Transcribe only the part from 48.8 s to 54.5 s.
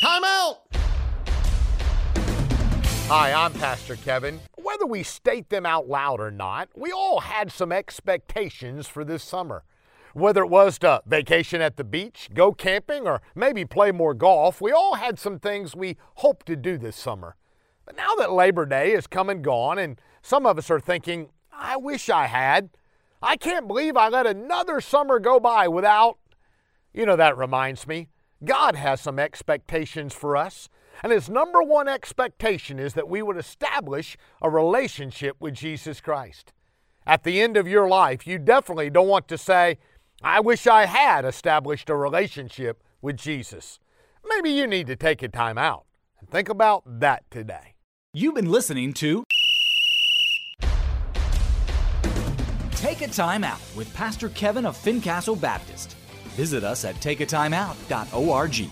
to Take a Time Out with Pastor